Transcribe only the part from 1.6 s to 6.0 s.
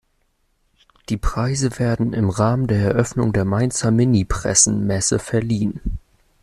werden im Rahmen der Eröffnung der Mainzer Minipressen-Messe verliehen.